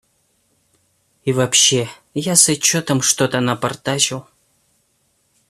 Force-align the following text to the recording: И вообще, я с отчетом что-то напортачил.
И 1.25 1.31
вообще, 1.31 1.87
я 2.15 2.35
с 2.35 2.49
отчетом 2.49 3.03
что-то 3.03 3.39
напортачил. 3.39 4.25